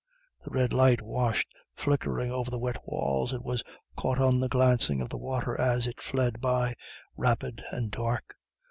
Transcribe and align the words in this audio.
The 0.43 0.49
red 0.49 0.73
light 0.73 1.03
washed 1.03 1.49
flickering 1.75 2.31
over 2.31 2.49
the 2.49 2.57
wet 2.57 2.77
walls, 2.87 3.33
and 3.33 3.43
was 3.43 3.61
caught 3.95 4.17
on 4.17 4.39
the 4.39 4.49
glancing 4.49 4.99
of 4.99 5.09
the 5.09 5.17
water 5.19 5.55
as 5.61 5.85
it 5.85 6.01
fled 6.01 6.41
by, 6.41 6.73
rapid 7.15 7.61
and 7.71 7.91
dark. 7.91 8.33